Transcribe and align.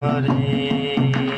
Hare 0.00 1.37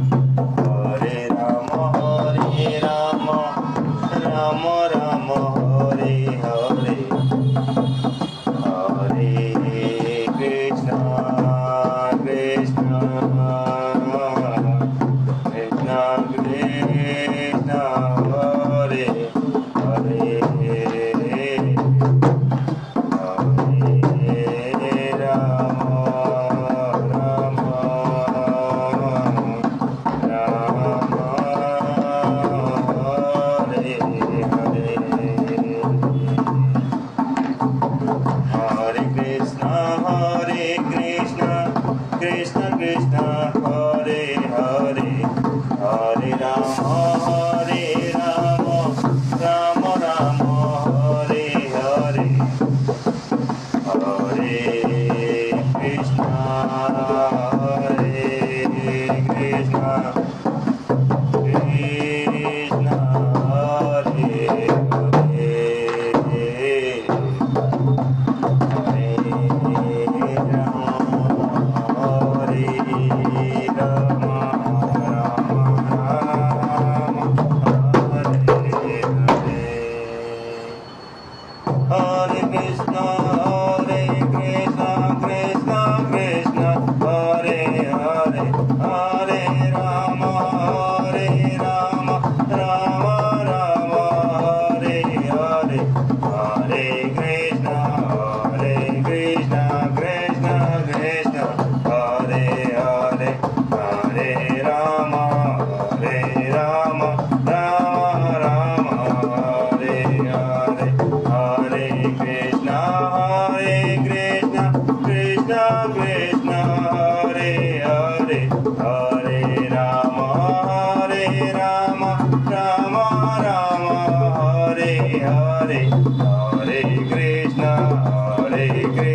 You 73.51 73.73
know. 73.73 74.00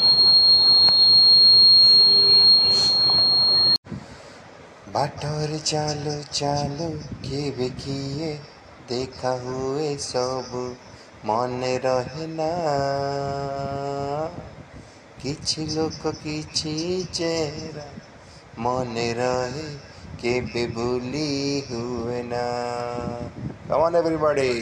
বাটর 4.94 5.60
চালো 5.66 6.24
চালো, 6.32 6.92
কেবে 7.24 7.70
কিয়ে? 7.78 8.38
দেখা 8.88 9.32
হুয়ে 9.32 9.98
সব, 10.00 10.74
মনে 11.26 11.80
রহে 11.80 12.28
না। 12.28 12.52
কিছু 15.22 15.62
লোক 15.76 16.02
चेहरा 16.02 17.08
চেহারা 17.14 17.88
মনে 18.58 19.10
রহে 19.14 19.68
কেবে 20.22 20.64
ভুলি 20.76 21.32
হুয়ে 21.70 22.20
না 22.32 22.46
কমন 23.70 23.94
এভরিবডি 23.96 24.54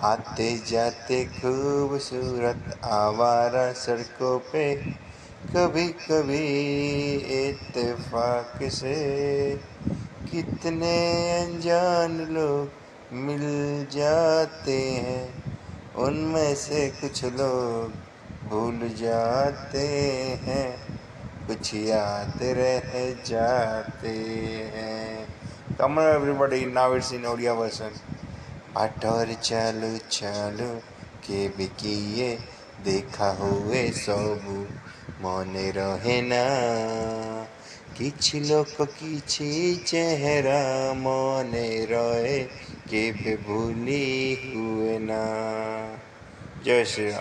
आते 0.00 0.48
जाते 0.66 1.16
खूबसूरत 1.36 2.64
आवारा 2.84 3.72
सड़कों 3.74 4.38
पे 4.50 4.64
कभी 5.54 5.86
कभी 6.02 6.42
इतफाक 7.38 8.58
से। 8.70 8.94
कितने 10.30 10.92
अनजान 11.38 12.12
लोग 12.30 13.14
मिल 13.24 13.46
जाते 13.92 14.78
हैं, 15.04 15.24
उनमें 15.96 16.54
से 16.54 16.86
कुछ 16.90 17.24
लोग 17.24 18.07
भूल 18.50 18.78
जाते 18.96 19.86
हैं, 20.44 20.68
कुछ 21.46 21.74
याद 21.74 22.38
रह 22.42 22.88
जाते 23.26 24.16
हैं। 24.74 25.26
कमर 25.78 26.06
everybody 26.14 26.64
now 26.66 26.96
it's 26.96 27.12
in 27.12 27.26
version 27.60 27.92
अठोर 28.76 29.28
चालू 29.42 29.92
चालू, 30.10 30.70
के 31.24 31.48
बिकिए 31.48 32.30
देखा 32.84 33.30
हुए 33.30 33.82
सबू 34.04 34.58
মনে 35.22 35.66
রহে 35.76 36.18
না 36.22 36.44
কিছু 37.98 38.36
লোক 38.48 38.76
কিছু 38.98 39.46
চেহারা 39.86 40.60
মনে 41.04 41.70
রয়ে 41.92 42.38
কেবে 42.90 43.34
ভুলি 43.46 44.06
হুয়ে 44.42 44.96
না 45.08 45.22
জয় 46.64 46.84
শ্রীরাম 46.92 47.16